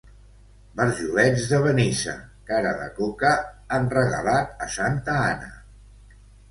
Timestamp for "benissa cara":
1.67-2.73